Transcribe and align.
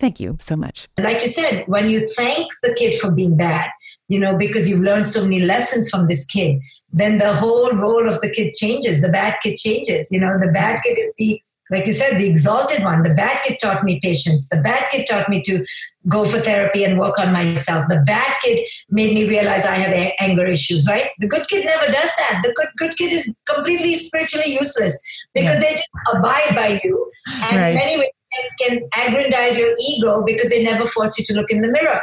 Thank 0.00 0.18
you 0.18 0.38
so 0.40 0.56
much. 0.56 0.88
Like 0.98 1.20
you 1.22 1.28
said, 1.28 1.64
when 1.66 1.90
you 1.90 2.08
thank 2.16 2.50
the 2.62 2.74
kid 2.74 2.98
for 2.98 3.10
being 3.10 3.36
bad, 3.36 3.68
you 4.08 4.18
know, 4.18 4.34
because 4.36 4.68
you've 4.68 4.80
learned 4.80 5.06
so 5.06 5.22
many 5.22 5.40
lessons 5.40 5.90
from 5.90 6.06
this 6.06 6.24
kid, 6.24 6.58
then 6.90 7.18
the 7.18 7.34
whole 7.34 7.70
role 7.72 8.08
of 8.08 8.20
the 8.22 8.30
kid 8.30 8.54
changes. 8.54 9.02
The 9.02 9.10
bad 9.10 9.36
kid 9.42 9.58
changes. 9.58 10.08
You 10.10 10.20
know, 10.20 10.38
the 10.40 10.50
bad 10.50 10.82
kid 10.84 10.98
is 10.98 11.12
the 11.18 11.40
like 11.72 11.86
you 11.86 11.92
said, 11.92 12.18
the 12.18 12.28
exalted 12.28 12.82
one. 12.82 13.02
The 13.04 13.14
bad 13.14 13.44
kid 13.44 13.58
taught 13.62 13.84
me 13.84 14.00
patience. 14.02 14.48
The 14.48 14.56
bad 14.56 14.90
kid 14.90 15.06
taught 15.06 15.28
me 15.28 15.40
to 15.42 15.64
go 16.08 16.24
for 16.24 16.40
therapy 16.40 16.82
and 16.82 16.98
work 16.98 17.16
on 17.16 17.32
myself. 17.32 17.84
The 17.88 18.02
bad 18.04 18.34
kid 18.42 18.68
made 18.88 19.14
me 19.14 19.28
realize 19.28 19.64
I 19.64 19.76
have 19.76 19.92
a- 19.92 20.16
anger 20.20 20.46
issues, 20.46 20.88
right? 20.88 21.10
The 21.20 21.28
good 21.28 21.46
kid 21.48 21.64
never 21.64 21.86
does 21.86 22.10
that. 22.18 22.40
The 22.42 22.52
good, 22.56 22.66
good 22.76 22.96
kid 22.98 23.12
is 23.12 23.36
completely 23.46 23.94
spiritually 23.94 24.52
useless 24.52 24.98
because 25.32 25.60
they 25.60 25.70
just 25.70 25.88
abide 26.12 26.56
by 26.56 26.80
you. 26.82 27.08
And 27.44 27.60
Right. 27.60 27.76
ways 27.76 28.08
can, 28.58 28.80
aggrandize 28.94 29.58
your 29.58 29.74
ego 29.88 30.22
because 30.24 30.50
they 30.50 30.62
never 30.62 30.86
force 30.86 31.18
you 31.18 31.24
to 31.24 31.34
look 31.34 31.50
in 31.50 31.62
the 31.62 31.68
mirror. 31.68 32.02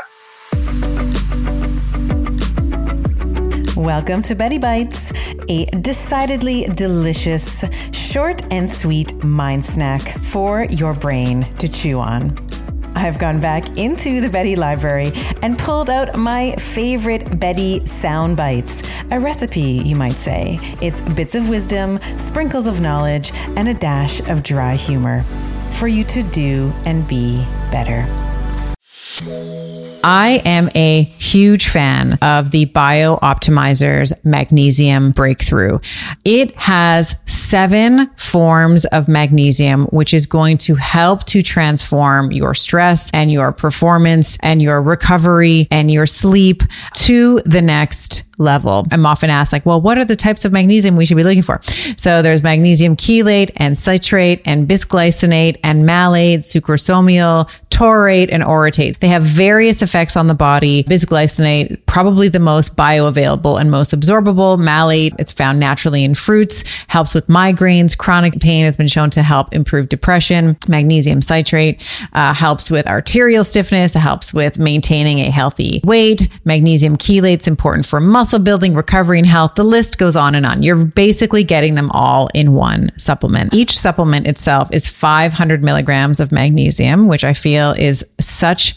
Welcome 3.76 4.22
to 4.24 4.36
Betty 4.36 4.58
Bites, 4.58 5.14
a 5.48 5.66
decidedly 5.66 6.66
delicious, 6.74 7.64
short 7.92 8.42
and 8.52 8.68
sweet 8.68 9.14
mind 9.24 9.66
snack 9.66 10.24
for 10.24 10.64
your 10.64 10.94
brain 10.94 11.48
to 11.58 11.68
chew 11.68 12.00
on. 12.00 12.36
I've 12.96 13.20
gone 13.20 13.40
back 13.40 13.78
into 13.78 14.20
the 14.22 14.30
Betty 14.30 14.56
library 14.56 15.12
and 15.44 15.58
pulled 15.60 15.90
out 15.90 16.18
my 16.18 16.56
favorite 16.56 17.40
Betty 17.40 17.86
sound 17.86 18.36
bites, 18.36 18.82
a 19.12 19.20
recipe, 19.20 19.62
you 19.86 19.96
might 19.96 20.16
say. 20.16 20.58
It's 20.82 21.00
bits 21.02 21.36
of 21.36 21.48
wisdom, 21.48 22.00
sprinkles 22.18 22.66
of 22.66 22.82
knowledge, 22.82 23.32
and 23.56 23.70
a 23.70 23.76
dash 23.76 24.20
of 24.22 24.42
dry 24.42 24.76
humor 24.76 25.24
for 25.78 25.88
you 25.88 26.04
to 26.06 26.24
do 26.24 26.74
and 26.86 27.08
be 27.08 27.46
better. 27.72 28.06
I 30.04 30.42
am 30.46 30.70
a 30.76 31.04
huge 31.04 31.70
fan 31.70 32.18
of 32.22 32.52
the 32.52 32.68
BiOptimizers 32.68 34.14
Magnesium 34.24 35.12
Breakthrough. 35.12 35.80
It 36.24 36.56
has 36.56 37.16
seven 37.48 38.08
forms 38.18 38.86
of 38.86 39.08
magnesium, 39.08 39.86
which 39.86 40.14
is 40.14 40.26
going 40.26 40.58
to 40.58 40.76
help 40.76 41.24
to 41.26 41.42
transform 41.42 42.32
your 42.32 42.54
stress 42.54 43.10
and 43.14 43.32
your 43.32 43.52
performance 43.54 44.38
and 44.42 44.62
your 44.62 44.82
recovery 44.82 45.68
and 45.72 45.90
your 45.90 46.06
sleep 46.06 46.64
to 46.94 47.42
the 47.46 47.62
next 47.62 48.24
level. 48.40 48.86
I'm 48.92 49.06
often 49.06 49.30
asked, 49.30 49.52
like, 49.52 49.66
well, 49.66 49.82
what 49.82 49.98
are 49.98 50.06
the 50.06 50.16
types 50.16 50.46
of 50.46 50.52
magnesium 50.52 50.96
we 50.96 51.06
should 51.06 51.18
be 51.18 51.24
looking 51.24 51.42
for? 51.42 51.60
So 51.98 52.22
there's 52.22 52.44
magnesium 52.44 52.96
chelate 52.96 53.52
and 53.56 53.78
citrate 53.78 54.42
and 54.46 54.68
bisglycinate 54.68 55.58
and 55.64 55.86
malate, 55.86 56.42
sucrosomial, 56.42 57.50
taurate, 57.72 58.30
and 58.30 58.44
orotate. 58.44 59.00
They 59.00 59.08
have 59.08 59.24
various 59.24 59.82
effects 59.82 60.16
on 60.16 60.28
the 60.28 60.34
body. 60.36 60.84
Bisglycinate, 60.84 61.86
probably 61.86 62.28
the 62.30 62.40
most 62.40 62.76
bioavailable 62.76 63.60
and 63.60 63.72
most 63.72 63.94
absorbable. 63.94 64.60
Malate, 64.60 65.14
it's 65.18 65.32
found 65.32 65.60
naturally 65.60 66.04
in 66.04 66.14
fruits, 66.14 66.64
helps 66.88 67.16
with 67.16 67.28
migraines, 67.38 67.96
chronic 67.96 68.40
pain 68.40 68.66
has 68.66 68.76
been 68.76 68.88
shown 68.88 69.12
to 69.12 69.22
help 69.22 69.54
improve 69.54 69.90
depression. 69.90 70.58
Magnesium 70.68 71.22
citrate 71.22 71.84
uh, 72.14 72.34
helps 72.34 72.72
with 72.72 72.88
arterial 72.88 73.44
stiffness, 73.44 73.96
it 73.96 74.00
helps 74.00 74.34
with 74.34 74.58
maintaining 74.58 75.20
a 75.20 75.30
healthy 75.30 75.82
weight. 75.84 76.30
Magnesium 76.46 76.98
chelate's 76.98 77.48
important 77.48 77.86
for 77.86 78.00
muscle 78.00 78.40
building, 78.40 78.74
recovery, 78.74 79.20
and 79.20 79.28
health. 79.28 79.54
The 79.56 79.64
list 79.64 80.00
goes 80.00 80.16
on 80.16 80.34
and 80.34 80.46
on. 80.46 80.64
You're 80.64 80.86
basically 80.86 81.44
getting 81.44 81.76
them 81.76 81.92
all 81.92 82.30
in 82.34 82.54
one 82.54 82.92
supplement. 82.98 83.54
Each 83.54 83.78
supplement 83.78 84.26
itself 84.26 84.70
is 84.72 84.88
500 84.88 85.64
milligrams 85.64 86.20
of 86.20 86.32
magnesium, 86.32 87.08
which 87.08 87.24
I 87.24 87.34
feel 87.34 87.72
is 87.72 88.04
such 88.20 88.76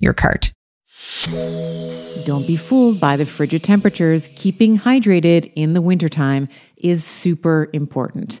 your 0.00 0.14
cart. 0.14 0.52
Don't 2.24 2.46
be 2.46 2.56
fooled 2.56 3.00
by 3.00 3.16
the 3.16 3.26
frigid 3.26 3.62
temperatures. 3.62 4.28
Keeping 4.36 4.78
hydrated 4.78 5.52
in 5.54 5.74
the 5.74 5.82
wintertime 5.82 6.46
is 6.76 7.04
super 7.04 7.68
important. 7.72 8.40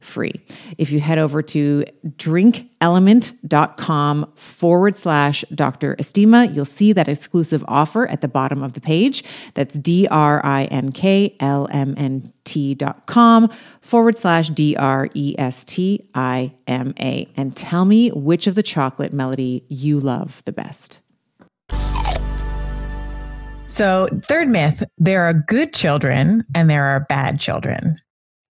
free. 0.00 0.32
If 0.78 0.90
you 0.90 1.00
head 1.00 1.18
over 1.18 1.42
to 1.42 1.84
drinkelement.com 2.06 4.32
forward 4.34 4.94
slash 4.94 5.44
Dr. 5.54 5.96
Estima, 5.96 6.54
you'll 6.54 6.64
see 6.64 6.92
that 6.92 7.08
exclusive 7.08 7.64
offer 7.68 8.08
at 8.08 8.20
the 8.20 8.28
bottom 8.28 8.62
of 8.62 8.72
the 8.72 8.80
page. 8.80 9.24
That's 9.54 9.78
D 9.78 10.08
R 10.10 10.44
I 10.44 10.64
N 10.64 10.92
K 10.92 11.36
L 11.40 11.68
M 11.70 11.94
N 11.96 12.32
T 12.44 12.74
dot 12.74 13.06
com 13.06 13.50
forward 13.80 14.16
slash 14.16 14.50
D 14.50 14.76
R 14.76 15.08
E 15.14 15.34
S 15.38 15.64
T 15.64 16.08
I 16.14 16.52
M 16.66 16.94
A. 16.98 17.28
And 17.36 17.56
tell 17.56 17.84
me 17.84 18.10
which 18.10 18.46
of 18.46 18.54
the 18.54 18.62
chocolate 18.62 19.12
melody 19.12 19.64
you 19.68 20.00
love 20.00 20.42
the 20.44 20.52
best. 20.52 21.00
So, 23.66 24.08
third 24.24 24.48
myth 24.48 24.82
there 24.98 25.22
are 25.22 25.32
good 25.32 25.72
children 25.72 26.44
and 26.56 26.68
there 26.68 26.86
are 26.86 27.06
bad 27.08 27.38
children. 27.38 28.00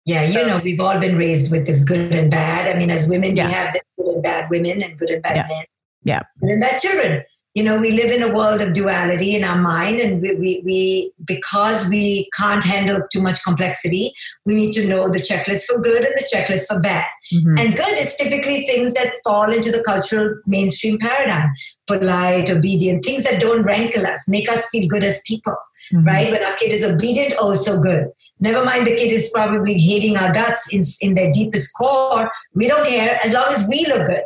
Yeah, 0.09 0.23
you 0.23 0.47
know, 0.47 0.59
we've 0.63 0.79
all 0.79 0.99
been 0.99 1.17
raised 1.17 1.51
with 1.51 1.67
this 1.67 1.83
good 1.83 2.11
and 2.13 2.31
bad. 2.31 2.73
I 2.73 2.77
mean, 2.79 2.89
as 2.89 3.07
women, 3.07 3.35
Yeah. 3.35 3.47
we 3.47 3.53
have 3.53 3.73
this 3.73 3.83
good 3.97 4.07
and 4.07 4.23
bad 4.23 4.49
women 4.49 4.81
and 4.81 4.97
good 4.97 5.11
and 5.11 5.21
bad 5.21 5.35
Yeah. 5.37 5.47
men. 5.49 5.65
Yeah. 6.03 6.23
And 6.41 6.59
bad 6.59 6.79
children. 6.79 7.23
you 7.55 7.63
know 7.63 7.77
we 7.83 7.91
live 7.91 8.11
in 8.15 8.21
a 8.23 8.33
world 8.33 8.61
of 8.61 8.73
duality 8.73 9.35
in 9.35 9.43
our 9.43 9.57
mind 9.57 9.99
and 9.99 10.21
we, 10.21 10.35
we, 10.35 10.51
we 10.67 11.11
because 11.25 11.89
we 11.89 12.29
can't 12.39 12.63
handle 12.63 12.99
too 13.11 13.21
much 13.27 13.43
complexity 13.43 14.13
we 14.45 14.53
need 14.53 14.71
to 14.77 14.87
know 14.87 15.09
the 15.09 15.23
checklist 15.29 15.65
for 15.65 15.79
good 15.87 16.03
and 16.09 16.13
the 16.19 16.27
checklist 16.31 16.67
for 16.67 16.79
bad 16.79 17.09
mm-hmm. 17.33 17.57
and 17.57 17.75
good 17.75 17.97
is 18.03 18.15
typically 18.21 18.65
things 18.67 18.93
that 18.93 19.13
fall 19.23 19.51
into 19.51 19.71
the 19.71 19.83
cultural 19.89 20.29
mainstream 20.45 20.99
paradigm 20.99 21.49
polite 21.87 22.51
obedient 22.51 23.03
things 23.03 23.23
that 23.23 23.41
don't 23.41 23.63
rankle 23.63 24.05
us 24.05 24.29
make 24.29 24.49
us 24.55 24.69
feel 24.69 24.87
good 24.87 25.03
as 25.03 25.21
people 25.31 25.57
mm-hmm. 25.93 26.05
right 26.05 26.31
when 26.31 26.43
our 26.43 26.55
kid 26.55 26.71
is 26.71 26.83
obedient 26.83 27.33
oh 27.39 27.53
so 27.53 27.79
good 27.79 28.07
never 28.39 28.63
mind 28.63 28.87
the 28.87 28.95
kid 28.95 29.11
is 29.11 29.31
probably 29.33 29.73
hating 29.73 30.17
our 30.17 30.31
guts 30.31 30.73
in, 30.73 30.81
in 31.01 31.15
their 31.15 31.31
deepest 31.31 31.75
core 31.77 32.29
we 32.53 32.67
don't 32.67 32.85
care 32.85 33.19
as 33.23 33.33
long 33.33 33.47
as 33.49 33.67
we 33.69 33.85
look 33.87 34.07
good 34.07 34.23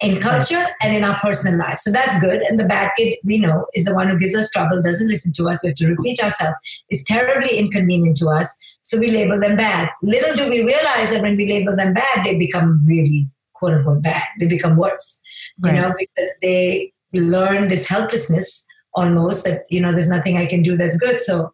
in 0.00 0.20
culture 0.20 0.64
and 0.82 0.94
in 0.94 1.04
our 1.04 1.18
personal 1.20 1.58
life. 1.58 1.78
So 1.78 1.90
that's 1.90 2.20
good. 2.20 2.42
And 2.42 2.60
the 2.60 2.66
bad 2.66 2.92
kid, 2.96 3.16
we 3.24 3.38
know, 3.38 3.66
is 3.74 3.86
the 3.86 3.94
one 3.94 4.08
who 4.08 4.18
gives 4.18 4.34
us 4.34 4.50
trouble, 4.50 4.82
doesn't 4.82 5.08
listen 5.08 5.32
to 5.34 5.48
us, 5.48 5.62
we 5.62 5.70
have 5.70 5.76
to 5.76 5.88
repeat 5.88 6.22
ourselves, 6.22 6.56
is 6.90 7.04
terribly 7.04 7.56
inconvenient 7.58 8.16
to 8.18 8.28
us. 8.28 8.56
So 8.82 8.98
we 8.98 9.10
label 9.10 9.40
them 9.40 9.56
bad. 9.56 9.88
Little 10.02 10.34
do 10.34 10.50
we 10.50 10.58
realize 10.64 11.10
that 11.10 11.22
when 11.22 11.36
we 11.36 11.50
label 11.50 11.74
them 11.74 11.94
bad, 11.94 12.24
they 12.24 12.36
become 12.36 12.78
really 12.86 13.28
quote 13.54 13.72
unquote 13.72 14.02
bad. 14.02 14.22
They 14.38 14.46
become 14.46 14.76
worse, 14.76 15.18
right. 15.60 15.74
you 15.74 15.80
know, 15.80 15.94
because 15.98 16.30
they 16.42 16.92
learn 17.14 17.68
this 17.68 17.88
helplessness 17.88 18.65
almost 18.96 19.44
that, 19.44 19.64
you 19.70 19.80
know, 19.80 19.92
there's 19.92 20.08
nothing 20.08 20.36
I 20.36 20.46
can 20.46 20.62
do 20.62 20.76
that's 20.76 20.96
good. 20.96 21.20
So 21.20 21.52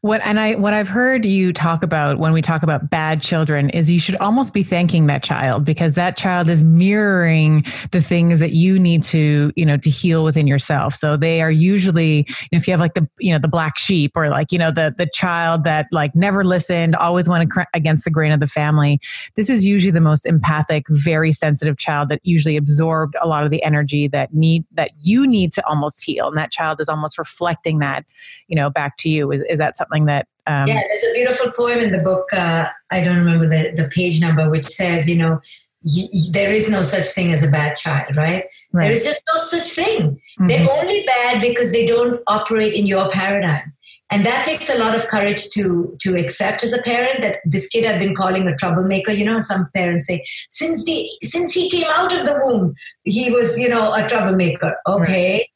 what 0.00 0.20
and 0.24 0.40
I 0.40 0.54
what 0.54 0.72
I've 0.72 0.88
heard 0.88 1.24
you 1.24 1.52
talk 1.52 1.82
about 1.82 2.18
when 2.18 2.32
we 2.32 2.40
talk 2.40 2.62
about 2.62 2.88
bad 2.88 3.22
children 3.22 3.68
is 3.70 3.90
you 3.90 4.00
should 4.00 4.16
almost 4.16 4.54
be 4.54 4.62
thanking 4.62 5.06
that 5.06 5.22
child 5.22 5.64
because 5.64 5.94
that 5.94 6.16
child 6.16 6.48
is 6.48 6.64
mirroring 6.64 7.64
the 7.92 8.00
things 8.00 8.40
that 8.40 8.52
you 8.52 8.78
need 8.78 9.02
to, 9.04 9.52
you 9.56 9.66
know, 9.66 9.76
to 9.76 9.90
heal 9.90 10.24
within 10.24 10.46
yourself. 10.46 10.94
So 10.94 11.16
they 11.16 11.42
are 11.42 11.50
usually, 11.50 12.26
you 12.28 12.48
know, 12.52 12.58
if 12.58 12.66
you 12.66 12.72
have 12.72 12.80
like 12.80 12.94
the, 12.94 13.06
you 13.18 13.30
know, 13.30 13.38
the 13.38 13.48
black 13.48 13.78
sheep 13.78 14.12
or 14.14 14.30
like, 14.30 14.52
you 14.52 14.58
know, 14.58 14.70
the 14.70 14.94
the 14.96 15.08
child 15.12 15.64
that 15.64 15.86
like 15.92 16.14
never 16.14 16.44
listened, 16.44 16.96
always 16.96 17.28
went 17.28 17.50
against 17.74 18.04
the 18.04 18.10
grain 18.10 18.32
of 18.32 18.40
the 18.40 18.46
family. 18.46 19.00
This 19.36 19.50
is 19.50 19.66
usually 19.66 19.90
the 19.90 20.00
most 20.00 20.24
empathic, 20.24 20.84
very 20.88 21.32
sensitive 21.32 21.76
child 21.76 22.08
that 22.08 22.20
usually 22.22 22.56
absorbed 22.56 23.16
a 23.20 23.28
lot 23.28 23.44
of 23.44 23.50
the 23.50 23.62
energy 23.62 24.08
that 24.08 24.32
need 24.32 24.64
that 24.72 24.92
you 25.02 25.26
need 25.26 25.52
to 25.52 25.66
almost 25.66 26.02
heal. 26.04 26.28
And 26.28 26.38
that 26.38 26.52
child 26.52 26.80
is 26.80 26.88
almost 26.88 27.18
reflecting 27.18 27.80
that, 27.80 28.06
you 28.46 28.56
know, 28.56 28.70
back 28.70 28.96
to 28.98 29.10
you. 29.10 29.30
Is, 29.30 29.57
is 29.58 29.60
that 29.60 29.76
something 29.76 30.04
that? 30.06 30.28
Um, 30.46 30.68
yeah, 30.68 30.80
there's 30.80 31.02
a 31.02 31.14
beautiful 31.14 31.52
poem 31.52 31.78
in 31.80 31.90
the 31.90 31.98
book. 31.98 32.32
Uh, 32.32 32.66
I 32.90 33.02
don't 33.02 33.16
remember 33.16 33.46
the, 33.46 33.72
the 33.76 33.88
page 33.88 34.20
number, 34.20 34.48
which 34.48 34.64
says, 34.64 35.08
you 35.08 35.16
know, 35.16 35.40
y- 35.82 36.08
y- 36.12 36.30
there 36.30 36.52
is 36.52 36.70
no 36.70 36.82
such 36.82 37.06
thing 37.06 37.32
as 37.32 37.42
a 37.42 37.48
bad 37.48 37.74
child, 37.74 38.16
right? 38.16 38.44
right. 38.72 38.84
There 38.84 38.92
is 38.92 39.04
just 39.04 39.20
no 39.34 39.40
such 39.40 39.68
thing. 39.72 40.00
Mm-hmm. 40.12 40.46
They're 40.46 40.70
only 40.70 41.04
bad 41.04 41.40
because 41.40 41.72
they 41.72 41.86
don't 41.86 42.22
operate 42.28 42.74
in 42.74 42.86
your 42.86 43.10
paradigm. 43.10 43.74
And 44.10 44.24
that 44.24 44.46
takes 44.46 44.70
a 44.70 44.78
lot 44.78 44.94
of 44.94 45.06
courage 45.08 45.50
to 45.50 45.94
to 46.00 46.16
accept 46.16 46.64
as 46.64 46.72
a 46.72 46.80
parent 46.82 47.20
that 47.20 47.40
this 47.44 47.68
kid 47.68 47.84
I've 47.84 48.00
been 48.00 48.14
calling 48.14 48.48
a 48.48 48.56
troublemaker. 48.56 49.12
You 49.12 49.26
know, 49.26 49.40
some 49.40 49.68
parents 49.74 50.06
say 50.06 50.24
since 50.50 50.82
the 50.86 51.06
since 51.22 51.52
he 51.52 51.68
came 51.68 51.84
out 51.88 52.18
of 52.18 52.24
the 52.24 52.40
womb, 52.42 52.74
he 53.04 53.30
was 53.30 53.58
you 53.58 53.68
know 53.68 53.92
a 53.92 54.08
troublemaker. 54.08 54.76
Okay, 54.86 55.32
right. 55.32 55.46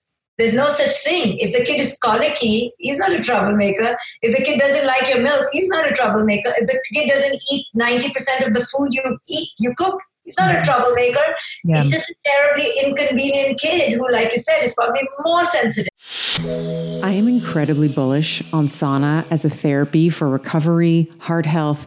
There's 0.43 0.55
no 0.55 0.67
such 0.67 0.93
thing. 1.05 1.39
If 1.39 1.53
the 1.57 1.65
kid 1.65 1.81
is 1.81 1.97
colicky, 2.03 2.73
he's 2.79 2.99
not 2.99 3.13
a 3.13 3.21
troublemaker. 3.21 3.97
If 4.23 4.37
the 4.37 4.45
kid 4.45 4.59
doesn't 4.59 4.85
like 4.89 5.09
your 5.09 5.23
milk, 5.23 5.47
he's 5.53 5.69
not 5.69 5.89
a 5.89 5.93
troublemaker. 5.93 6.53
If 6.57 6.67
the 6.67 6.83
kid 6.93 7.09
doesn't 7.09 7.41
eat 7.53 7.67
90% 7.77 8.49
of 8.49 8.53
the 8.53 8.67
food 8.67 8.89
you 8.93 9.19
eat, 9.31 9.51
you 9.61 9.73
cook, 9.79 10.01
he's 10.25 10.37
not 10.37 10.53
a 10.53 10.61
troublemaker. 10.63 11.23
Yeah. 11.63 11.77
He's 11.77 11.93
just 11.93 12.11
a 12.11 12.15
terribly 12.25 12.73
inconvenient 12.85 13.61
kid 13.61 13.93
who, 13.93 14.11
like 14.11 14.33
you 14.33 14.41
said, 14.41 14.65
is 14.65 14.75
probably 14.75 15.03
more 15.21 15.45
sensitive. 15.45 15.93
I 17.05 17.13
am 17.13 17.29
incredibly 17.29 17.87
bullish 17.87 18.43
on 18.53 18.67
sauna 18.67 19.25
as 19.31 19.45
a 19.45 19.51
therapy 19.51 20.09
for 20.09 20.29
recovery, 20.29 21.09
heart 21.21 21.47
health, 21.47 21.87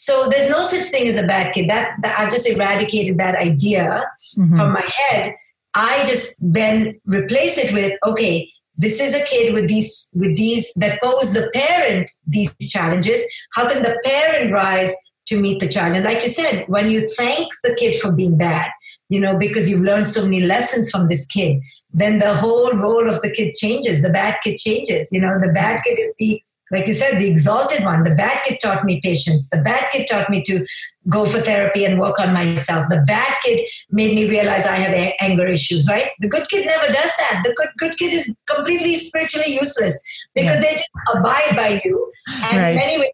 So 0.00 0.28
there's 0.30 0.50
no 0.50 0.62
such 0.62 0.86
thing 0.86 1.08
as 1.08 1.18
a 1.18 1.26
bad 1.26 1.52
kid. 1.52 1.68
That, 1.68 1.96
that 2.02 2.18
I 2.18 2.30
just 2.30 2.48
eradicated 2.48 3.18
that 3.18 3.36
idea 3.36 4.04
mm-hmm. 4.38 4.56
from 4.56 4.72
my 4.72 4.88
head 4.96 5.34
I 5.78 6.04
just 6.06 6.36
then 6.40 7.00
replace 7.06 7.56
it 7.56 7.72
with, 7.72 7.98
okay, 8.04 8.50
this 8.76 9.00
is 9.00 9.14
a 9.14 9.24
kid 9.24 9.54
with 9.54 9.68
these 9.68 10.10
with 10.14 10.36
these 10.36 10.72
that 10.74 11.00
pose 11.02 11.34
the 11.34 11.50
parent 11.54 12.10
these 12.26 12.54
challenges. 12.70 13.24
How 13.54 13.68
can 13.68 13.82
the 13.82 13.96
parent 14.04 14.52
rise 14.52 14.94
to 15.26 15.40
meet 15.40 15.60
the 15.60 15.68
child? 15.68 15.94
And 15.94 16.04
like 16.04 16.22
you 16.22 16.28
said, 16.28 16.64
when 16.68 16.90
you 16.90 17.08
thank 17.16 17.48
the 17.62 17.74
kid 17.74 18.00
for 18.00 18.12
being 18.12 18.36
bad, 18.36 18.70
you 19.08 19.20
know, 19.20 19.36
because 19.36 19.68
you've 19.70 19.82
learned 19.82 20.08
so 20.08 20.24
many 20.24 20.40
lessons 20.42 20.90
from 20.90 21.08
this 21.08 21.26
kid, 21.26 21.60
then 21.92 22.18
the 22.18 22.34
whole 22.34 22.70
role 22.72 23.08
of 23.08 23.20
the 23.22 23.30
kid 23.30 23.54
changes. 23.54 24.02
The 24.02 24.10
bad 24.10 24.38
kid 24.42 24.58
changes. 24.58 25.08
You 25.12 25.20
know, 25.20 25.38
the 25.40 25.52
bad 25.52 25.82
kid 25.84 25.98
is 25.98 26.14
the 26.18 26.42
like 26.70 26.86
you 26.86 26.94
said, 26.94 27.18
the 27.18 27.28
exalted 27.28 27.84
one. 27.84 28.02
The 28.02 28.14
bad 28.14 28.42
kid 28.44 28.58
taught 28.62 28.84
me 28.84 29.00
patience. 29.02 29.48
The 29.50 29.62
bad 29.62 29.90
kid 29.90 30.06
taught 30.06 30.28
me 30.28 30.42
to 30.42 30.66
go 31.08 31.24
for 31.24 31.40
therapy 31.40 31.84
and 31.84 31.98
work 31.98 32.18
on 32.20 32.32
myself. 32.32 32.88
The 32.90 33.02
bad 33.06 33.34
kid 33.44 33.68
made 33.90 34.14
me 34.14 34.28
realize 34.28 34.66
I 34.66 34.76
have 34.76 34.92
a- 34.92 35.16
anger 35.20 35.46
issues, 35.46 35.88
right? 35.88 36.10
The 36.20 36.28
good 36.28 36.48
kid 36.48 36.66
never 36.66 36.86
does 36.86 36.94
that. 37.18 37.42
The 37.44 37.54
good, 37.54 37.68
good 37.78 37.96
kid 37.98 38.12
is 38.12 38.36
completely 38.46 38.96
spiritually 38.96 39.52
useless 39.52 39.98
because 40.34 40.60
they 40.60 40.72
just 40.72 40.88
abide 41.14 41.56
by 41.56 41.80
you. 41.84 42.12
And 42.50 42.58
right. 42.58 42.70
in 42.70 42.76
many 42.76 42.98
ways, 42.98 43.10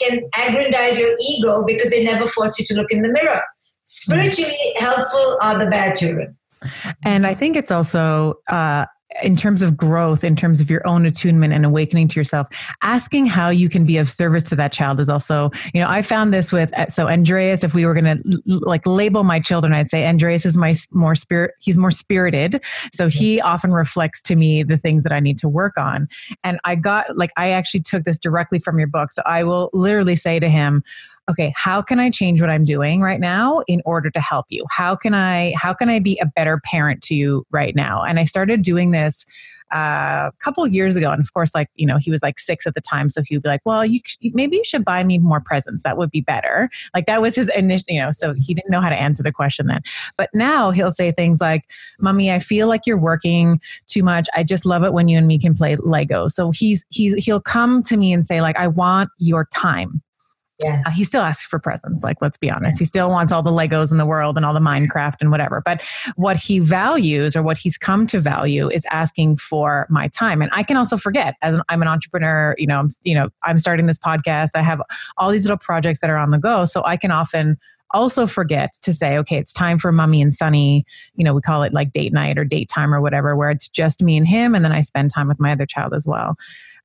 can 0.00 0.20
aggrandize 0.36 0.98
your 0.98 1.14
ego 1.28 1.62
because 1.66 1.90
they 1.90 2.02
never 2.02 2.26
force 2.26 2.58
you 2.58 2.64
to 2.66 2.74
look 2.74 2.90
in 2.90 3.02
the 3.02 3.08
mirror. 3.10 3.42
Spiritually 3.84 4.56
helpful 4.76 5.38
are 5.42 5.58
the 5.58 5.66
bad 5.66 5.94
children. 5.94 6.36
And 7.04 7.26
I 7.26 7.34
think 7.34 7.56
it's 7.56 7.70
also 7.70 8.34
uh, 8.48 8.86
in 9.22 9.36
terms 9.36 9.62
of 9.62 9.76
growth, 9.76 10.22
in 10.22 10.36
terms 10.36 10.60
of 10.60 10.70
your 10.70 10.86
own 10.86 11.06
attunement 11.06 11.52
and 11.52 11.64
awakening 11.64 12.08
to 12.08 12.20
yourself, 12.20 12.46
asking 12.82 13.26
how 13.26 13.48
you 13.48 13.68
can 13.68 13.84
be 13.84 13.96
of 13.96 14.08
service 14.08 14.44
to 14.44 14.56
that 14.56 14.72
child 14.72 15.00
is 15.00 15.08
also, 15.08 15.50
you 15.72 15.80
know, 15.80 15.88
I 15.88 16.02
found 16.02 16.32
this 16.32 16.52
with, 16.52 16.76
uh, 16.78 16.88
so 16.88 17.08
Andreas, 17.08 17.64
if 17.64 17.74
we 17.74 17.86
were 17.86 17.94
going 17.94 18.04
to 18.04 18.40
like 18.46 18.86
label 18.86 19.24
my 19.24 19.40
children, 19.40 19.72
I'd 19.72 19.88
say 19.88 20.06
Andreas 20.06 20.44
is 20.44 20.56
my 20.56 20.74
more 20.92 21.16
spirit, 21.16 21.54
he's 21.58 21.78
more 21.78 21.90
spirited. 21.90 22.62
So 22.92 23.08
he 23.08 23.40
often 23.40 23.72
reflects 23.72 24.22
to 24.24 24.36
me 24.36 24.62
the 24.62 24.76
things 24.76 25.04
that 25.04 25.12
I 25.12 25.20
need 25.20 25.38
to 25.38 25.48
work 25.48 25.78
on. 25.78 26.08
And 26.44 26.60
I 26.64 26.74
got, 26.74 27.16
like, 27.16 27.30
I 27.36 27.50
actually 27.50 27.80
took 27.80 28.04
this 28.04 28.18
directly 28.18 28.58
from 28.58 28.78
your 28.78 28.88
book. 28.88 29.12
So 29.12 29.22
I 29.24 29.42
will 29.42 29.70
literally 29.72 30.16
say 30.16 30.38
to 30.38 30.48
him, 30.48 30.84
okay 31.28 31.52
how 31.56 31.82
can 31.82 32.00
i 32.00 32.10
change 32.10 32.40
what 32.40 32.50
i'm 32.50 32.64
doing 32.64 33.00
right 33.00 33.20
now 33.20 33.62
in 33.66 33.82
order 33.84 34.10
to 34.10 34.20
help 34.20 34.46
you? 34.48 34.64
How 34.70 34.94
can 34.96 35.14
i 35.14 35.52
how 35.56 35.72
can 35.72 35.88
i 35.88 35.98
be 35.98 36.18
a 36.20 36.26
better 36.26 36.60
parent 36.64 37.02
to 37.04 37.14
you 37.14 37.46
right 37.50 37.74
now? 37.74 38.02
And 38.02 38.18
i 38.18 38.24
started 38.24 38.62
doing 38.62 38.90
this 38.90 39.24
uh, 39.72 40.30
a 40.30 40.32
couple 40.42 40.66
years 40.66 40.96
ago 40.96 41.10
and 41.10 41.20
of 41.20 41.32
course 41.34 41.54
like 41.54 41.68
you 41.74 41.86
know 41.86 41.98
he 41.98 42.10
was 42.10 42.22
like 42.22 42.38
six 42.38 42.66
at 42.66 42.74
the 42.74 42.80
time 42.80 43.10
so 43.10 43.22
he'd 43.22 43.42
be 43.42 43.48
like 43.48 43.60
well 43.66 43.84
you 43.84 44.00
maybe 44.32 44.56
you 44.56 44.64
should 44.64 44.84
buy 44.84 45.04
me 45.04 45.18
more 45.18 45.40
presents. 45.40 45.82
That 45.82 45.98
would 45.98 46.10
be 46.10 46.22
better. 46.22 46.70
Like 46.94 47.06
that 47.06 47.20
was 47.20 47.34
his 47.36 47.50
initial 47.50 47.84
you 47.88 48.00
know 48.00 48.12
so 48.12 48.34
he 48.34 48.54
didn't 48.54 48.70
know 48.70 48.80
how 48.80 48.88
to 48.88 48.98
answer 48.98 49.22
the 49.22 49.32
question 49.32 49.66
then. 49.66 49.82
But 50.16 50.30
now 50.32 50.70
he'll 50.70 50.90
say 50.90 51.12
things 51.12 51.40
like 51.40 51.70
mommy 52.00 52.32
i 52.32 52.38
feel 52.38 52.66
like 52.66 52.86
you're 52.86 52.98
working 52.98 53.60
too 53.86 54.02
much. 54.02 54.28
I 54.34 54.42
just 54.42 54.64
love 54.64 54.84
it 54.84 54.92
when 54.92 55.08
you 55.08 55.18
and 55.18 55.26
me 55.26 55.38
can 55.38 55.54
play 55.54 55.76
lego. 55.76 56.28
So 56.28 56.50
he's 56.50 56.84
he's 56.90 57.22
he'll 57.24 57.40
come 57.40 57.82
to 57.84 57.96
me 57.96 58.12
and 58.12 58.24
say 58.24 58.40
like 58.40 58.56
i 58.56 58.66
want 58.66 59.10
your 59.18 59.46
time 59.52 60.02
Yes. 60.62 60.84
Uh, 60.86 60.90
he 60.90 61.04
still 61.04 61.22
asks 61.22 61.44
for 61.44 61.58
presents. 61.58 62.02
Like, 62.02 62.16
let's 62.20 62.36
be 62.36 62.50
honest. 62.50 62.78
He 62.78 62.84
still 62.84 63.10
wants 63.10 63.32
all 63.32 63.42
the 63.42 63.50
Legos 63.50 63.92
in 63.92 63.98
the 63.98 64.06
world 64.06 64.36
and 64.36 64.44
all 64.44 64.52
the 64.52 64.60
Minecraft 64.60 65.14
and 65.20 65.30
whatever. 65.30 65.62
But 65.64 65.84
what 66.16 66.36
he 66.36 66.58
values 66.58 67.36
or 67.36 67.42
what 67.42 67.56
he's 67.56 67.78
come 67.78 68.06
to 68.08 68.18
value 68.18 68.68
is 68.68 68.84
asking 68.90 69.36
for 69.36 69.86
my 69.88 70.08
time. 70.08 70.42
And 70.42 70.50
I 70.52 70.64
can 70.64 70.76
also 70.76 70.96
forget 70.96 71.36
as 71.42 71.54
an, 71.56 71.62
I'm 71.68 71.80
an 71.80 71.88
entrepreneur, 71.88 72.56
you 72.58 72.66
know, 72.66 72.80
I'm, 72.80 72.88
you 73.04 73.14
know, 73.14 73.28
I'm 73.44 73.58
starting 73.58 73.86
this 73.86 74.00
podcast. 74.00 74.50
I 74.56 74.62
have 74.62 74.82
all 75.16 75.30
these 75.30 75.44
little 75.44 75.58
projects 75.58 76.00
that 76.00 76.10
are 76.10 76.16
on 76.16 76.32
the 76.32 76.38
go. 76.38 76.64
So 76.64 76.84
I 76.84 76.96
can 76.96 77.12
often 77.12 77.56
also 77.92 78.26
forget 78.26 78.70
to 78.82 78.92
say, 78.92 79.16
okay, 79.16 79.38
it's 79.38 79.52
time 79.52 79.78
for 79.78 79.92
mummy 79.92 80.20
and 80.20 80.34
Sonny. 80.34 80.84
You 81.14 81.24
know, 81.24 81.34
we 81.34 81.40
call 81.40 81.62
it 81.62 81.72
like 81.72 81.92
date 81.92 82.12
night 82.12 82.36
or 82.36 82.44
date 82.44 82.68
time 82.68 82.92
or 82.92 83.00
whatever, 83.00 83.36
where 83.36 83.50
it's 83.50 83.68
just 83.68 84.02
me 84.02 84.16
and 84.16 84.26
him. 84.26 84.54
And 84.54 84.64
then 84.64 84.72
I 84.72 84.82
spend 84.82 85.12
time 85.14 85.28
with 85.28 85.40
my 85.40 85.52
other 85.52 85.66
child 85.66 85.94
as 85.94 86.06
well. 86.06 86.36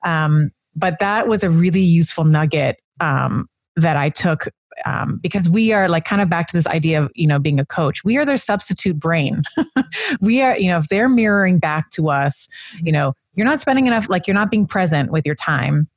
Um, 0.03 0.51
but 0.75 0.99
that 0.99 1.27
was 1.27 1.43
a 1.43 1.49
really 1.49 1.81
useful 1.81 2.23
nugget 2.23 2.79
um, 2.99 3.49
that 3.75 3.97
I 3.97 4.09
took 4.09 4.47
um, 4.85 5.19
because 5.21 5.49
we 5.49 5.71
are 5.71 5.87
like 5.87 6.05
kind 6.05 6.21
of 6.21 6.29
back 6.29 6.47
to 6.47 6.57
this 6.57 6.67
idea 6.67 7.03
of 7.03 7.11
you 7.15 7.27
know 7.27 7.39
being 7.39 7.59
a 7.59 7.65
coach 7.65 8.03
we 8.03 8.17
are 8.17 8.25
their 8.25 8.37
substitute 8.37 8.99
brain. 8.99 9.43
We 10.21 10.41
are 10.41 10.57
you 10.57 10.69
know 10.69 10.79
if 10.79 10.87
they're 10.87 11.09
mirroring 11.09 11.59
back 11.59 11.91
to 11.91 12.09
us 12.09 12.47
you 12.81 12.91
know 12.91 13.13
you're 13.35 13.45
not 13.45 13.59
spending 13.59 13.85
enough 13.87 14.09
like 14.09 14.27
you're 14.27 14.33
not 14.33 14.49
being 14.49 14.65
present 14.65 15.11
with 15.11 15.25
your 15.25 15.35
time. 15.35 15.87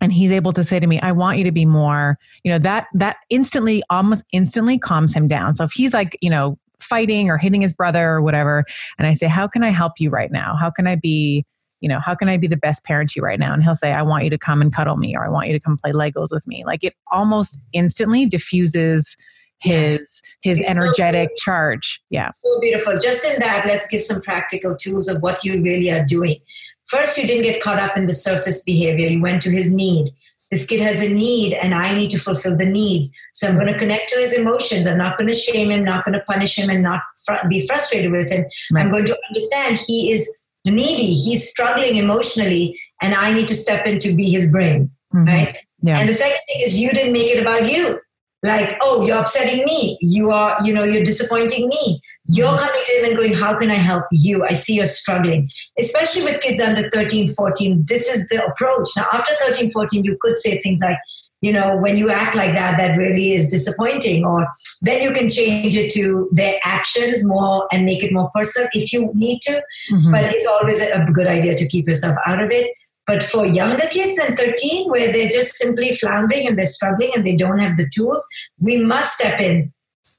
And 0.00 0.12
he's 0.12 0.32
able 0.32 0.52
to 0.54 0.64
say 0.64 0.80
to 0.80 0.86
me 0.86 1.00
i 1.00 1.12
want 1.12 1.38
you 1.38 1.44
to 1.44 1.52
be 1.52 1.64
more 1.64 2.18
you 2.44 2.50
know 2.50 2.58
that 2.58 2.86
that 2.94 3.16
instantly 3.30 3.82
almost 3.90 4.24
instantly 4.32 4.78
calms 4.78 5.14
him 5.14 5.28
down. 5.28 5.54
So 5.54 5.64
if 5.64 5.72
he's 5.72 5.92
like 5.92 6.16
you 6.20 6.30
know 6.30 6.58
fighting 6.80 7.30
or 7.30 7.38
hitting 7.38 7.60
his 7.60 7.72
brother 7.72 8.10
or 8.10 8.22
whatever 8.22 8.64
and 8.98 9.06
i 9.06 9.14
say 9.14 9.28
how 9.28 9.46
can 9.46 9.62
i 9.62 9.70
help 9.70 9.94
you 9.98 10.10
right 10.10 10.32
now? 10.32 10.56
How 10.56 10.70
can 10.70 10.86
i 10.86 10.96
be 10.96 11.44
you 11.82 11.88
know, 11.88 11.98
how 11.98 12.14
can 12.14 12.28
I 12.28 12.36
be 12.36 12.46
the 12.46 12.56
best 12.56 12.84
parent 12.84 13.10
to 13.10 13.20
you 13.20 13.24
right 13.24 13.40
now? 13.40 13.52
And 13.52 13.62
he'll 13.62 13.74
say, 13.74 13.92
I 13.92 14.02
want 14.02 14.22
you 14.22 14.30
to 14.30 14.38
come 14.38 14.62
and 14.62 14.72
cuddle 14.72 14.96
me, 14.96 15.14
or 15.16 15.26
I 15.26 15.28
want 15.28 15.48
you 15.48 15.52
to 15.52 15.60
come 15.60 15.76
play 15.76 15.90
Legos 15.90 16.28
with 16.30 16.46
me. 16.46 16.64
Like 16.64 16.84
it 16.84 16.94
almost 17.10 17.60
instantly 17.72 18.24
diffuses 18.24 19.16
his 19.58 20.22
his 20.42 20.60
it's 20.60 20.70
energetic 20.70 21.30
so 21.30 21.44
charge. 21.44 22.00
Yeah. 22.08 22.30
So 22.42 22.60
beautiful. 22.60 22.94
Just 22.96 23.24
in 23.24 23.40
that, 23.40 23.66
let's 23.66 23.88
give 23.88 24.00
some 24.00 24.22
practical 24.22 24.76
tools 24.76 25.08
of 25.08 25.20
what 25.22 25.44
you 25.44 25.60
really 25.60 25.90
are 25.90 26.04
doing. 26.04 26.36
First, 26.86 27.18
you 27.18 27.26
didn't 27.26 27.42
get 27.42 27.60
caught 27.60 27.80
up 27.80 27.96
in 27.96 28.06
the 28.06 28.14
surface 28.14 28.62
behavior. 28.62 29.06
You 29.06 29.20
went 29.20 29.42
to 29.42 29.50
his 29.50 29.74
need. 29.74 30.12
This 30.52 30.66
kid 30.66 30.80
has 30.82 31.00
a 31.00 31.08
need, 31.08 31.54
and 31.54 31.74
I 31.74 31.94
need 31.94 32.10
to 32.10 32.18
fulfill 32.18 32.56
the 32.56 32.66
need. 32.66 33.10
So 33.32 33.48
I'm 33.48 33.54
going 33.54 33.72
to 33.72 33.78
connect 33.78 34.10
to 34.10 34.16
his 34.16 34.34
emotions. 34.34 34.86
I'm 34.86 34.98
not 34.98 35.16
going 35.16 35.28
to 35.28 35.34
shame 35.34 35.70
him, 35.70 35.82
not 35.82 36.04
going 36.04 36.12
to 36.12 36.24
punish 36.26 36.58
him, 36.58 36.68
and 36.68 36.82
not 36.82 37.00
fr- 37.24 37.48
be 37.48 37.66
frustrated 37.66 38.12
with 38.12 38.30
him. 38.30 38.44
Right. 38.70 38.84
I'm 38.84 38.92
going 38.92 39.06
to 39.06 39.18
understand 39.28 39.78
he 39.78 40.12
is 40.12 40.30
needy. 40.70 41.12
He's 41.14 41.48
struggling 41.48 41.96
emotionally, 41.96 42.78
and 43.02 43.14
I 43.14 43.32
need 43.32 43.48
to 43.48 43.54
step 43.54 43.86
in 43.86 43.98
to 44.00 44.14
be 44.14 44.30
his 44.30 44.50
brain, 44.50 44.90
mm-hmm. 45.14 45.26
right? 45.26 45.56
Yeah. 45.82 45.98
And 45.98 46.08
the 46.08 46.14
second 46.14 46.38
thing 46.48 46.62
is, 46.62 46.78
you 46.78 46.90
didn't 46.90 47.12
make 47.12 47.34
it 47.34 47.40
about 47.40 47.70
you. 47.70 48.00
Like, 48.44 48.76
oh, 48.80 49.06
you're 49.06 49.18
upsetting 49.18 49.64
me. 49.64 49.96
You 50.00 50.32
are, 50.32 50.56
you 50.64 50.72
know, 50.72 50.82
you're 50.82 51.04
disappointing 51.04 51.68
me. 51.68 52.00
You're 52.24 52.48
mm-hmm. 52.48 52.58
coming 52.58 52.82
to 52.84 52.92
him 52.92 53.04
and 53.04 53.16
going, 53.16 53.32
how 53.34 53.56
can 53.56 53.70
I 53.70 53.76
help 53.76 54.04
you? 54.10 54.44
I 54.44 54.52
see 54.52 54.76
you're 54.76 54.86
struggling. 54.86 55.48
Especially 55.78 56.22
with 56.22 56.40
kids 56.40 56.60
under 56.60 56.88
13, 56.90 57.28
14, 57.28 57.84
this 57.86 58.08
is 58.08 58.28
the 58.28 58.44
approach. 58.44 58.88
Now, 58.96 59.06
after 59.12 59.32
13, 59.46 59.70
14, 59.70 60.04
you 60.04 60.16
could 60.20 60.36
say 60.36 60.60
things 60.60 60.80
like, 60.80 60.98
you 61.42 61.52
know, 61.52 61.76
when 61.76 61.96
you 61.96 62.08
act 62.08 62.34
like 62.34 62.54
that, 62.54 62.78
that 62.78 62.96
really 62.96 63.34
is 63.34 63.48
disappointing. 63.48 64.24
Or 64.24 64.46
then 64.80 65.02
you 65.02 65.12
can 65.12 65.28
change 65.28 65.76
it 65.76 65.92
to 65.92 66.28
their 66.32 66.58
actions 66.64 67.26
more 67.26 67.66
and 67.72 67.84
make 67.84 68.02
it 68.02 68.12
more 68.12 68.30
personal 68.34 68.68
if 68.72 68.92
you 68.92 69.10
need 69.14 69.40
to. 69.42 69.62
Mm-hmm. 69.92 70.12
But 70.12 70.24
it's 70.26 70.46
always 70.46 70.80
a 70.80 71.04
good 71.12 71.26
idea 71.26 71.56
to 71.56 71.68
keep 71.68 71.86
yourself 71.88 72.16
out 72.24 72.42
of 72.42 72.50
it. 72.50 72.74
But 73.06 73.24
for 73.24 73.44
younger 73.44 73.88
kids 73.88 74.16
than 74.16 74.36
13, 74.36 74.88
where 74.88 75.12
they're 75.12 75.28
just 75.28 75.56
simply 75.56 75.96
floundering 75.96 76.46
and 76.46 76.56
they're 76.56 76.64
struggling 76.64 77.10
and 77.16 77.26
they 77.26 77.34
don't 77.34 77.58
have 77.58 77.76
the 77.76 77.90
tools, 77.92 78.24
we 78.60 78.82
must 78.82 79.18
step 79.18 79.40
in 79.40 79.72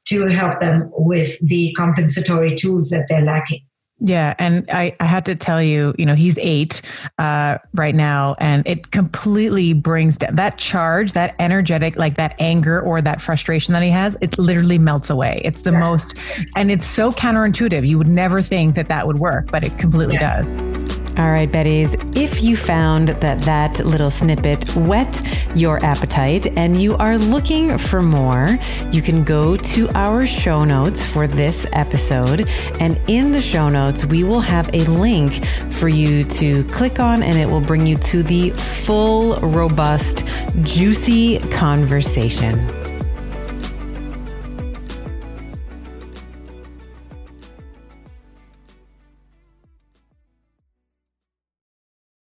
to 0.05 0.27
help 0.27 0.59
them 0.59 0.89
with 0.91 1.39
the 1.39 1.73
compensatory 1.77 2.53
tools 2.53 2.89
that 2.89 3.05
they're 3.07 3.23
lacking. 3.23 3.61
Yeah, 3.99 4.33
and 4.37 4.69
I, 4.69 4.93
I 4.99 5.05
had 5.05 5.25
to 5.27 5.35
tell 5.35 5.61
you, 5.61 5.93
you 5.97 6.05
know, 6.05 6.15
he's 6.15 6.37
eight 6.39 6.81
uh, 7.19 7.57
right 7.73 7.95
now, 7.95 8.35
and 8.39 8.65
it 8.67 8.91
completely 8.91 9.73
brings 9.73 10.17
down 10.17 10.35
that 10.35 10.57
charge, 10.57 11.13
that 11.13 11.35
energetic, 11.39 11.95
like 11.95 12.17
that 12.17 12.35
anger 12.39 12.81
or 12.81 13.01
that 13.01 13.21
frustration 13.21 13.71
that 13.73 13.83
he 13.83 13.89
has. 13.89 14.17
It 14.19 14.37
literally 14.37 14.77
melts 14.77 15.09
away. 15.09 15.41
It's 15.45 15.61
the 15.61 15.71
yeah. 15.71 15.79
most, 15.79 16.15
and 16.55 16.69
it's 16.69 16.85
so 16.85 17.11
counterintuitive. 17.11 17.87
You 17.87 17.97
would 17.97 18.09
never 18.09 18.41
think 18.41 18.75
that 18.75 18.87
that 18.89 19.07
would 19.07 19.19
work, 19.19 19.49
but 19.51 19.63
it 19.63 19.77
completely 19.77 20.15
yeah. 20.15 20.41
does. 20.41 20.72
All 21.15 21.29
right, 21.29 21.51
Betties, 21.51 21.93
if 22.17 22.41
you 22.41 22.57
found 22.57 23.09
that 23.09 23.39
that 23.41 23.77
little 23.85 24.09
snippet 24.09 24.75
whet 24.75 25.21
your 25.55 25.77
appetite 25.85 26.47
and 26.57 26.81
you 26.81 26.97
are 26.97 27.19
looking 27.19 27.77
for 27.77 28.01
more, 28.01 28.57
you 28.91 29.03
can 29.03 29.23
go 29.23 29.55
to 29.55 29.87
our 29.89 30.25
show 30.25 30.63
notes 30.63 31.05
for 31.05 31.27
this 31.27 31.67
episode. 31.73 32.49
And 32.79 32.99
in 33.07 33.31
the 33.31 33.41
show 33.41 33.69
notes, 33.69 34.03
we 34.03 34.23
will 34.23 34.39
have 34.39 34.73
a 34.73 34.85
link 34.85 35.45
for 35.69 35.87
you 35.87 36.23
to 36.23 36.63
click 36.69 36.99
on, 36.99 37.21
and 37.21 37.37
it 37.37 37.47
will 37.47 37.61
bring 37.61 37.85
you 37.85 37.97
to 37.97 38.23
the 38.23 38.49
full, 38.49 39.35
robust, 39.41 40.25
juicy 40.63 41.37
conversation. 41.51 42.82